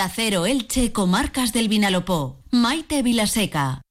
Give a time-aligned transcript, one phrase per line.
[0.00, 2.40] Acero Elche, Comarcas del Vinalopó.
[2.50, 3.82] Maite Vilaseca.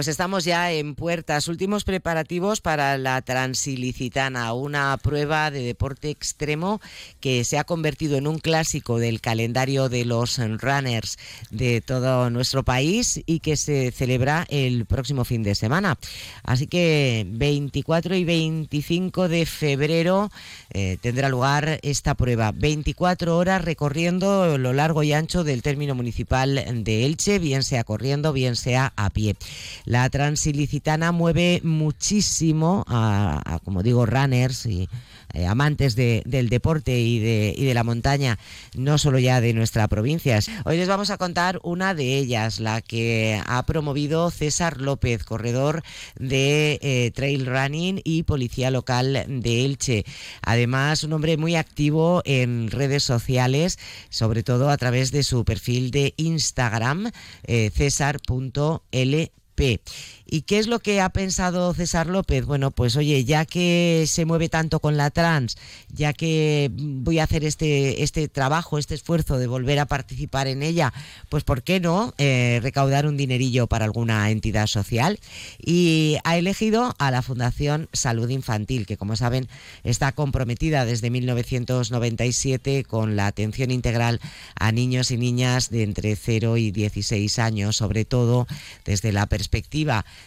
[0.00, 6.80] Pues estamos ya en puertas, últimos preparativos para la Transilicitana, una prueba de deporte extremo
[7.20, 11.18] que se ha convertido en un clásico del calendario de los runners
[11.50, 15.98] de todo nuestro país y que se celebra el próximo fin de semana.
[16.44, 20.30] Así que 24 y 25 de febrero
[20.70, 22.52] eh, tendrá lugar esta prueba.
[22.52, 28.32] 24 horas recorriendo lo largo y ancho del término municipal de Elche, bien sea corriendo,
[28.32, 29.36] bien sea a pie.
[29.90, 34.88] La transilicitana mueve muchísimo a, como digo, runners y
[35.34, 38.38] eh, amantes del deporte y de, la montaña,
[38.76, 40.38] no solo ya de nuestra provincia.
[40.64, 45.82] Hoy les vamos a contar una de ellas, la que ha promovido César López, corredor
[46.16, 50.04] de eh, trail running y policía local de Elche.
[50.42, 53.76] Además, un hombre muy activo en redes sociales,
[54.08, 57.10] sobre todo a través de su perfil de Instagram,
[57.42, 59.32] eh, césar.l
[60.32, 62.46] ¿Y qué es lo que ha pensado César López?
[62.46, 65.56] Bueno, pues oye, ya que se mueve tanto con la trans,
[65.92, 70.62] ya que voy a hacer este, este trabajo, este esfuerzo de volver a participar en
[70.62, 70.94] ella,
[71.30, 75.18] pues ¿por qué no eh, recaudar un dinerillo para alguna entidad social?
[75.58, 79.48] Y ha elegido a la Fundación Salud Infantil, que como saben
[79.82, 84.20] está comprometida desde 1997 con la atención integral
[84.54, 88.46] a niños y niñas de entre 0 y 16 años, sobre todo
[88.84, 89.49] desde la perspectiva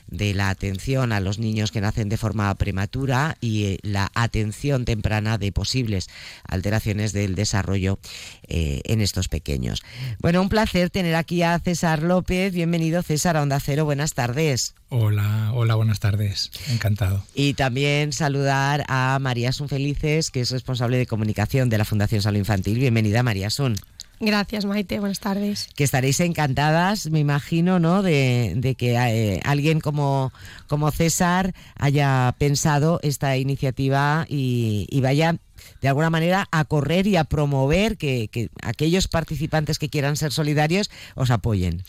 [0.08, 4.86] de la atención a los niños que nacen de forma prematura y eh, la atención
[4.86, 6.10] temprana de posibles
[6.48, 8.00] alteraciones del desarrollo
[8.48, 9.84] eh, en estos pequeños.
[10.20, 12.54] Bueno, un placer tener aquí a César López.
[12.54, 13.86] Bienvenido César a Onda Cero.
[13.86, 14.76] Buenas tardes.
[14.90, 16.52] Hola, hola, buenas tardes.
[16.70, 17.24] Encantado.
[17.34, 22.22] Y también saludar a María Sun Felices, que es responsable de comunicación de la Fundación
[22.22, 22.78] Salud Infantil.
[22.78, 23.76] Bienvenida, María Sun.
[24.19, 25.00] Gracias, Maite.
[25.00, 25.67] Buenas tardes.
[25.76, 28.02] Que estaréis encantadas, me imagino, ¿no?
[28.02, 30.32] De, que eh, alguien como,
[30.67, 35.38] como César haya pensado esta iniciativa y, vaya
[35.82, 40.32] de alguna manera a correr y a promover que, que, aquellos participantes que quieran ser
[40.32, 41.83] solidarios os apoyen.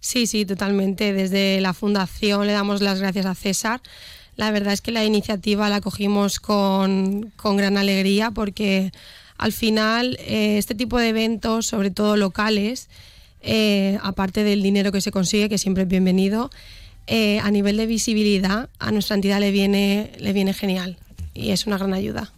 [0.00, 1.12] Sí, sí, totalmente.
[1.12, 3.80] Desde la Fundación le damos las gracias a César.
[4.36, 8.92] La verdad es que la iniciativa la cogimos con, con gran alegría porque
[9.40, 12.90] al final eh, este tipo de eventos, sobre todo locales,
[13.40, 16.50] eh, aparte del dinero que se consigue, que siempre es bienvenido,
[17.06, 20.98] eh, a nivel de visibilidad a nuestra entidad le viene, le viene genial
[21.32, 22.34] y es una gran ayuda.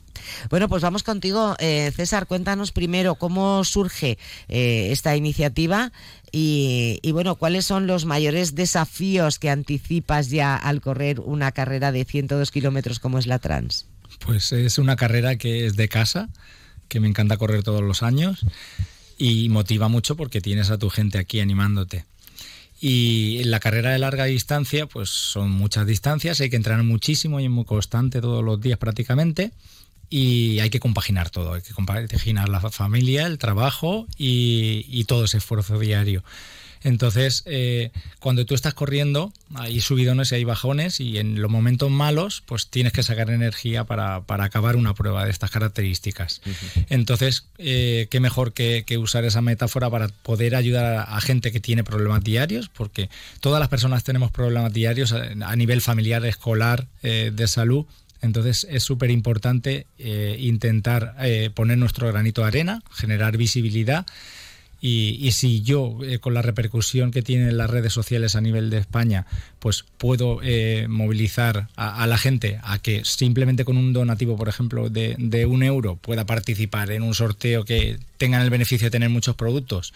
[0.48, 2.26] Bueno, pues vamos contigo, César.
[2.26, 5.92] Cuéntanos primero cómo surge esta iniciativa
[6.30, 11.90] y, y, bueno, cuáles son los mayores desafíos que anticipas ya al correr una carrera
[11.90, 13.86] de 102 kilómetros como es la Trans.
[14.24, 16.28] Pues es una carrera que es de casa
[16.92, 18.44] que me encanta correr todos los años
[19.16, 22.04] y motiva mucho porque tienes a tu gente aquí animándote.
[22.82, 27.40] Y en la carrera de larga distancia, pues son muchas distancias, hay que entrenar muchísimo
[27.40, 29.52] y es muy constante todos los días prácticamente.
[30.10, 35.24] Y hay que compaginar todo, hay que compaginar la familia, el trabajo y, y todo
[35.24, 36.22] ese esfuerzo diario.
[36.84, 41.90] Entonces, eh, cuando tú estás corriendo, hay subidones y hay bajones y en los momentos
[41.90, 46.42] malos, pues tienes que sacar energía para, acabar una prueba de estas características.
[46.88, 51.82] Entonces, eh, qué mejor que, usar esa metáfora para poder ayudar a, gente que tiene
[51.82, 53.08] problemas diarios, porque
[53.40, 57.86] todas las personas tenemos problemas diarios a, nivel familiar, escolar, eh, de salud.
[58.20, 61.16] Entonces es súper importante intentar
[61.54, 64.06] poner nuestro granito de arena, generar visibilidad
[64.84, 68.78] y, si yo, eh, con la repercusión que tienen las redes sociales a nivel de
[68.78, 69.26] España,
[69.60, 74.90] pues puedo eh, movilizar a, la gente a que simplemente con un donativo, por ejemplo,
[74.90, 79.08] de, de un euro pueda participar en un sorteo que tengan el beneficio de tener
[79.08, 79.94] muchos productos,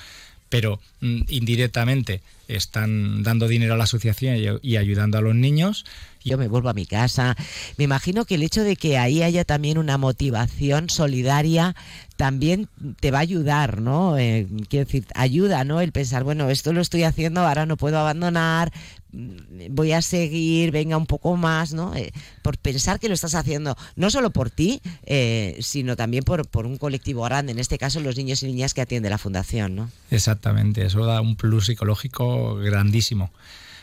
[0.48, 5.84] pero mm, indirectamente están dando dinero a la asociación y, ayudando a los niños.
[6.24, 7.36] Yo me vuelvo a mi casa.
[7.76, 11.74] Me imagino que el hecho de que ahí haya también una motivación solidaria
[12.16, 12.68] también
[13.00, 14.16] te va a ayudar, ¿no?
[14.18, 15.80] Eh, quiero decir, ayuda, ¿no?
[15.80, 18.72] El pensar, bueno, esto lo estoy haciendo, ahora no puedo abandonar,
[19.70, 21.94] voy a seguir, venga un poco más, ¿no?
[21.94, 26.46] Eh, por pensar que lo estás haciendo, no solo por ti, eh, sino también por,
[26.48, 29.74] por un colectivo grande, en este caso los niños y niñas que atiende la fundación,
[29.74, 29.90] ¿no?
[30.10, 33.30] Exactamente, eso da un plus psicológico grandísimo.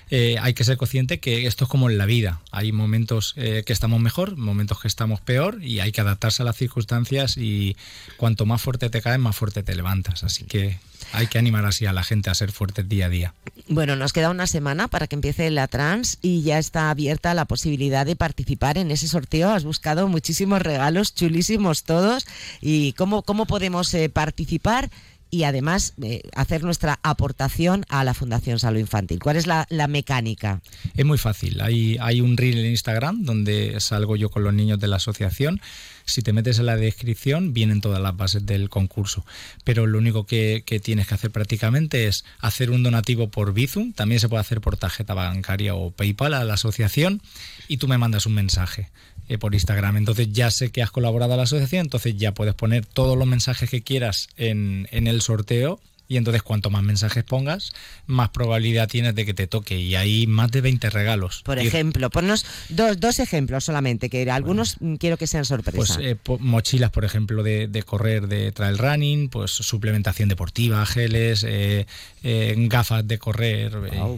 [0.10, 2.42] Eh, hay que ser consciente que esto es como en la vida.
[2.52, 6.46] Hay momentos eh, que estamos mejor, momentos que estamos peor y hay que adaptarse a
[6.46, 7.76] las circunstancias y
[8.18, 10.24] cuanto más fuerte te caes, más fuerte te levantas.
[10.24, 10.78] Así que
[11.14, 13.34] hay que animar así a la gente a ser fuertes día a día.
[13.68, 17.46] Bueno, nos queda una semana para que empiece la trans y ya está abierta la
[17.46, 19.52] posibilidad de participar en ese sorteo.
[19.52, 22.26] Has buscado muchísimos regalos, chulísimos todos.
[22.62, 24.90] ¿Y cómo, cómo podemos eh, participar?
[25.34, 29.18] Y además eh, hacer nuestra aportación a la Fundación Salud Infantil.
[29.18, 30.62] ¿Cuál es la, mecánica?
[30.96, 31.60] Es muy fácil.
[31.62, 35.60] Hay, hay un reel en Instagram donde salgo yo con los niños de la asociación.
[36.06, 39.26] Si te metes en la descripción, vienen todas las bases del concurso.
[39.64, 43.94] Pero lo único que, tienes que hacer prácticamente es hacer un donativo por Bizum.
[43.94, 47.22] También se puede hacer por tarjeta bancaria o PayPal a la asociación.
[47.68, 48.90] Y tú me mandas un mensaje.
[49.30, 49.96] Eh, por Instagram.
[49.96, 53.26] Entonces ya sé que has colaborado a la asociación, entonces ya puedes poner todos los
[53.26, 57.74] mensajes que quieras en el sorteo y entonces cuanto más mensajes pongas,
[58.06, 59.80] más probabilidad tienes de que te toque.
[59.80, 61.42] Y hay más de 20 regalos.
[61.44, 65.98] Por ejemplo, ponnos dos, dos ejemplos solamente, que algunos quiero que sean sorpresas.
[65.98, 71.44] Pues eh, mochilas, por ejemplo, de, de, correr, de trail running, pues suplementación deportiva, geles,
[71.48, 71.88] eh,
[72.24, 73.74] eh, gafas de correr.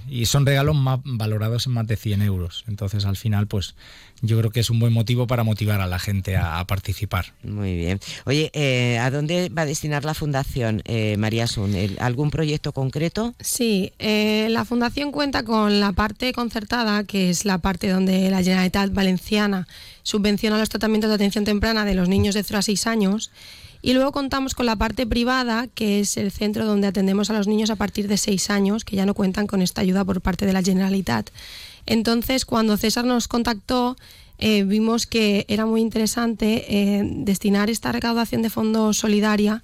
[0.10, 2.64] y son regalos más valorados en más de 100 euros.
[2.68, 3.76] Entonces al final, pues
[4.26, 7.34] yo creo que es un buen motivo para motivar a la gente a, participar.
[7.44, 8.00] Muy bien.
[8.26, 11.74] Oye, eh, ¿a dónde va a destinar la Fundación, eh, María Sun?
[12.00, 13.34] ¿Algún proyecto concreto?
[13.40, 18.44] Sí, eh, la Fundación cuenta con la parte concertada, que es la parte donde la
[18.44, 19.68] Generalitat Valenciana
[20.04, 23.32] subvenciona los tratamientos de atención temprana de los niños de 0 a 6 años.
[23.86, 27.46] Y luego contamos con la parte privada, que es el centro donde atendemos a los
[27.46, 30.48] niños a partir de 6 años, que ya no cuentan con esta ayuda por parte
[30.48, 31.30] de la Generalitat.
[31.86, 33.96] Entonces, cuando César nos contactó,
[34.40, 39.62] eh, vimos que era muy interesante eh, destinar esta recaudación de fondos solidaria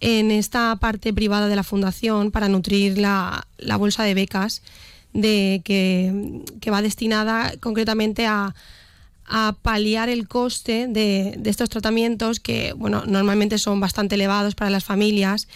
[0.00, 3.46] en esta parte privada de la fundación para nutrir la,
[3.78, 4.62] bolsa de becas
[5.12, 8.26] de, que, va destinada concretamente
[9.28, 14.70] a, paliar el coste de, de, estos tratamientos que bueno, normalmente son bastante elevados para
[14.70, 15.48] las familias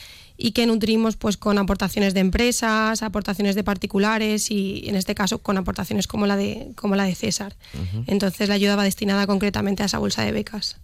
[0.42, 5.38] y que nutrimos pues con aportaciones de empresas, aportaciones de particulares y en este caso
[5.38, 7.54] con aportaciones como la de como la de César.
[8.08, 10.78] Entonces la ayuda va destinada concretamente a esa bolsa de becas.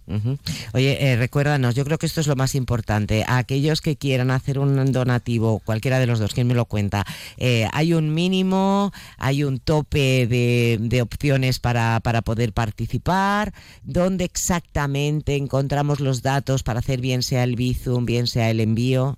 [0.73, 3.25] Oye, eh, recuérdanos, yo creo que esto es lo más importante.
[3.27, 7.05] A aquellos que quieran hacer un donativo, cualquiera de los dos, quien me lo cuenta,
[7.35, 13.53] eh, hay un mínimo, hay un tope de, de opciones para, para poder participar.
[13.83, 19.17] ¿Dónde exactamente encontramos los datos para hacer bien sea el Bizum, bien sea el envío?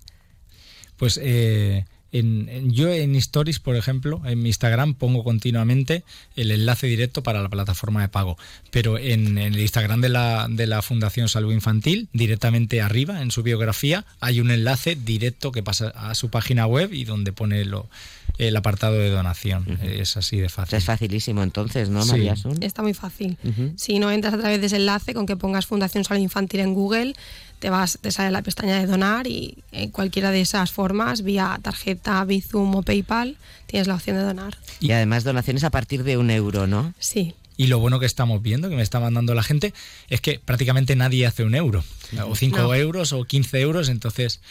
[1.02, 6.04] Pues eh, en, yo en Stories, por ejemplo, en mi Instagram pongo continuamente
[6.36, 8.38] el enlace directo para la plataforma de pago.
[8.70, 13.42] Pero en, el Instagram de la, de la Fundación Salud Infantil, directamente arriba, en su
[13.42, 17.90] biografía, hay un enlace directo que pasa a su página web y donde pone lo,
[18.38, 19.80] el apartado de donación.
[19.82, 20.78] Es así de fácil.
[20.78, 23.40] Es facilísimo entonces, ¿no, María Está muy fácil.
[23.76, 26.76] Si no entras a través de ese enlace, con que pongas Fundación Salud Infantil en
[26.76, 27.16] Google,
[27.62, 31.60] te vas, te sale la pestaña de donar y en cualquiera de esas formas, vía
[31.62, 33.38] tarjeta, Bizum o PayPal,
[33.68, 34.58] tienes la opción de donar.
[34.80, 36.96] Y además donaciones a partir de un euro, ¿no?
[36.98, 37.36] Sí.
[37.58, 39.76] Y lo bueno que estamos viendo, que me está mandando la gente,
[40.10, 41.84] es que prácticamente nadie hace un euro,
[42.26, 44.42] o cinco euros o 15 euros, entonces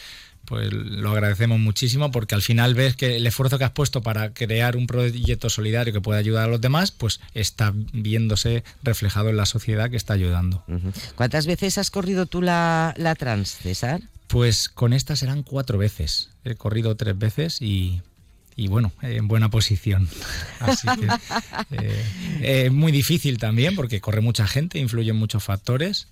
[0.45, 4.33] pues lo agradecemos muchísimo porque al final ves que el esfuerzo que has puesto para
[4.33, 9.37] crear un proyecto solidario que pueda ayudar a los demás, pues está viéndose reflejado en
[9.37, 10.63] la sociedad que está ayudando.
[11.15, 14.01] ¿Cuántas veces has corrido tú la, la trans, César?
[14.27, 16.29] Pues con esta serán cuatro veces.
[16.43, 18.01] He corrido tres veces y,
[18.55, 20.09] y bueno, en buena posición.
[20.59, 21.07] Así que
[21.71, 26.07] eh, es muy difícil también porque corre mucha gente, influyen muchos factores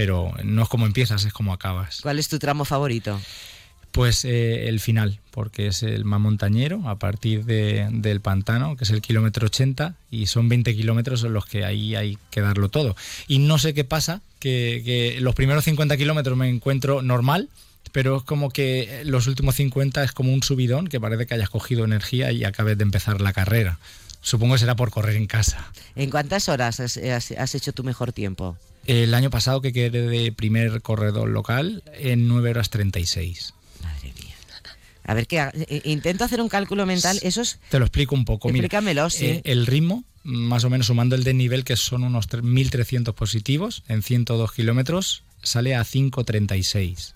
[0.00, 2.00] pero no es como empiezas, es como acabas.
[2.00, 3.20] ¿Cuál es tu tramo favorito?
[3.92, 8.84] Pues eh, el final, porque es el más montañero, a partir de, del pantano, que
[8.84, 12.70] es el kilómetro 80, y son 20 kilómetros en los que ahí hay que darlo
[12.70, 12.96] todo.
[13.28, 17.50] Y no sé qué pasa, que, que los primeros 50 kilómetros me encuentro normal,
[17.92, 21.50] pero es como que los últimos 50 es como un subidón, que parece que hayas
[21.50, 23.78] cogido energía y acabes de empezar la carrera.
[24.22, 25.70] Supongo que será por correr en casa.
[25.94, 28.56] ¿En cuántas horas has, hecho tu mejor tiempo?
[28.86, 33.54] El año pasado que quedé de primer corredor local en 9 horas 36.
[33.82, 34.34] Madre mía.
[35.04, 37.18] A ver, que eh, intento hacer un cálculo mental.
[37.22, 38.48] Eso Te lo explico un poco.
[38.48, 39.26] Explícamelo, sí.
[39.26, 44.02] Eh, el ritmo, más o menos sumando el desnivel, que son unos 1.300 positivos en
[44.02, 47.14] 102 kilómetros, sale a 5.36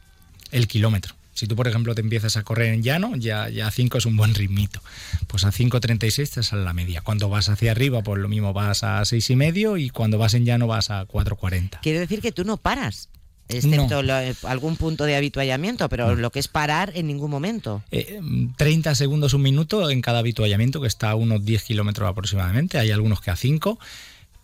[0.53, 1.15] el kilómetro.
[1.35, 4.17] Si tú, por ejemplo, te empiezas a correr en llano, ya, ya 5 es un
[4.17, 4.81] buen ritmito.
[5.27, 7.03] Pues a 5.36 te sale la media.
[7.03, 10.35] Cuando vas hacia arriba, pues lo mismo vas a 6,5 y medio y cuando vas
[10.35, 11.81] en llano vas a 4.40.
[11.83, 13.09] Quiere decir que tú no paras.
[13.49, 14.01] excepto
[14.45, 17.83] algún punto de habituallamiento, pero lo que es parar en ningún momento.
[18.57, 22.79] 30 eh, segundos, un minuto en cada habituallamiento, que está a unos 10 kilómetros aproximadamente,
[22.79, 23.79] hay algunos que a 5.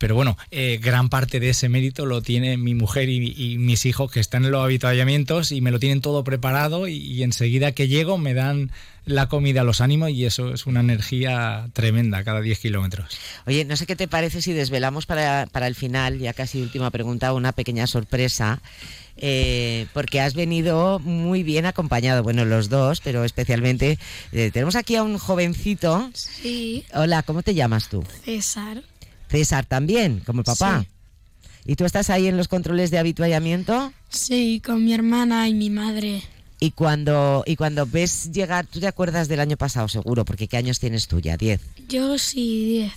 [0.00, 4.11] Pero bueno, eh, gran parte de ese mérito lo tiene mi mujer y, mis hijos
[4.11, 8.16] que están en los habituallamientos y me lo tienen todo preparado y, enseguida que llego
[8.16, 8.71] me dan
[9.04, 13.19] la comida, los ánimos y eso es una energía tremenda cada 10 kilómetros.
[13.47, 16.90] Oye, no sé qué te parece si desvelamos para, para el final, ya casi última
[16.90, 18.62] pregunta, una pequeña sorpresa.
[19.19, 23.99] Eh, porque has venido muy bien acompañado, bueno, los dos, pero especialmente
[24.33, 26.11] eh, tenemos aquí a un jovencito.
[26.14, 26.87] Sí.
[26.95, 28.02] Hola, ¿cómo te llamas tú?
[28.25, 28.83] César.
[29.30, 30.84] César también, como papá.
[31.64, 33.92] ¿Y tú estás ahí en los controles de habituallamiento?
[34.08, 36.22] Sí, con mi hermana y mi madre.
[36.58, 40.56] Y cuando, y cuando ves llegar, tú te acuerdas del año pasado seguro, porque ¿qué
[40.56, 41.37] años tienes tú ya?
[41.37, 41.60] ¿Diez?
[41.88, 42.92] Yo sí, diez.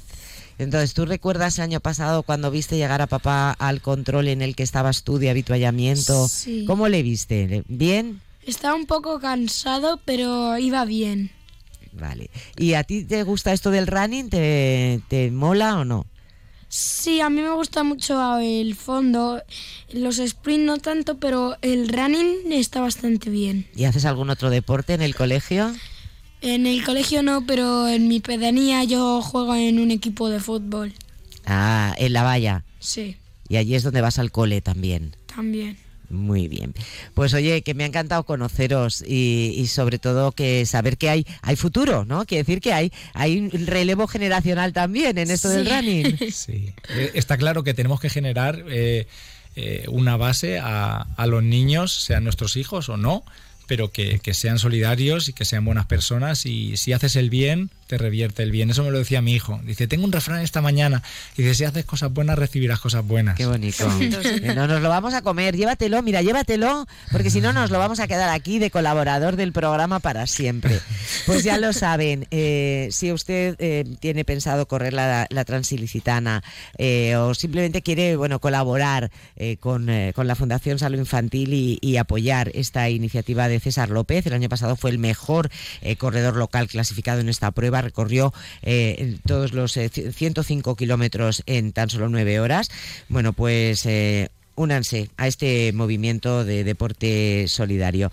[0.57, 4.55] Entonces, ¿tú recuerdas el año pasado cuando viste llegar a papá al control en el
[4.55, 6.27] que estabas tú de habituallamiento?
[6.27, 6.65] Sí.
[6.65, 7.63] ¿Cómo le viste?
[7.67, 8.21] ¿Bien?
[8.45, 11.31] Estaba un poco cansado, pero iba bien.
[11.93, 12.29] Vale.
[12.57, 14.29] ¿Y a ti te gusta esto del running?
[14.29, 16.05] ¿Te, te mola o no?
[16.75, 19.43] Sí, a mí me gusta mucho el fondo.
[19.91, 23.67] Los sprint no tanto, pero el running está bastante bien.
[23.75, 25.71] ¿Y haces algún otro deporte en el colegio?
[26.41, 30.93] En el colegio no, pero en mi pedanía yo juego en un equipo de fútbol.
[31.45, 32.65] Ah, en la valla.
[32.79, 33.17] Sí.
[33.47, 35.15] Y allí es donde vas al cole también.
[35.27, 35.77] También.
[36.13, 36.74] Muy bien.
[37.13, 41.55] Pues oye, que me ha encantado conoceros y, sobre todo que saber que hay, hay
[41.55, 42.25] futuro, ¿no?
[42.25, 46.17] Quiere decir que hay, hay un relevo generacional también en esto del running.
[46.34, 49.08] Sí, eh, está claro que tenemos que generar eh,
[49.55, 53.24] eh, una base a, a los niños, sean nuestros hijos o no,
[53.67, 57.70] pero que, que, sean solidarios y que sean buenas personas y si haces el bien,
[57.93, 58.71] te revierte el bien.
[58.71, 59.62] Eso me lo decía mi hijo.
[59.65, 61.03] Dice, tengo un refrán esta mañana.
[61.38, 63.35] Y dice, si haces cosas buenas, recibirás cosas buenas.
[63.35, 63.88] Qué bonito.
[64.55, 65.55] no nos lo vamos a comer.
[65.55, 69.53] Llévatelo, mira, llévatelo, porque si no nos lo vamos a quedar aquí de colaborador del
[69.53, 70.79] programa para siempre.
[71.27, 76.43] Pues ya lo saben, eh, si usted eh, tiene pensado correr la, la Transilicitana
[76.79, 79.12] eh, o simplemente quiere, bueno, colaborar
[79.59, 84.33] con, con, la Fundación Salud Infantil y, y, apoyar esta iniciativa de César López, el
[84.33, 85.51] año pasado fue el mejor
[85.97, 91.89] corredor local clasificado en esta prueba recorrió eh, todos los 105 eh, kilómetros en tan
[91.89, 92.71] solo nueve horas.
[93.09, 98.11] Bueno, pues eh, únanse a este movimiento de deporte solidario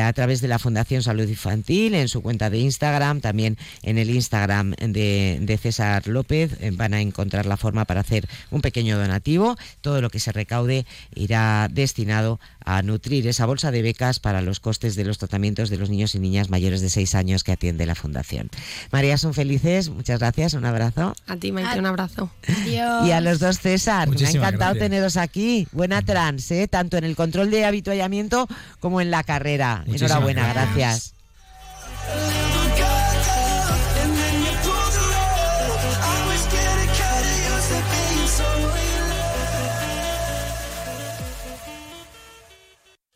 [0.00, 4.08] a través de la Fundación Salud Infantil en su cuenta de Instagram, también en el
[4.08, 9.56] Instagram de, César López van a encontrar la forma para hacer un pequeño donativo.
[9.82, 14.60] Todo lo que se recaude irá destinado a nutrir esa bolsa de becas para los
[14.60, 17.86] costes de los tratamientos de los niños y niñas mayores de seis años que atiende
[17.86, 18.50] la Fundación.
[18.90, 21.14] María, son felices, muchas gracias, un abrazo.
[21.26, 22.30] A ti, Maite, un abrazo.
[22.66, 26.68] Y a los dos, César, me ha encantado teneros aquí buena trans, ¿eh?
[26.68, 28.48] tanto en el control de habituallamiento
[28.80, 29.84] como en la carrera.
[29.86, 31.14] Enhorabuena, gracias.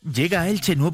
[0.01, 0.87] Llega a Elche nuevo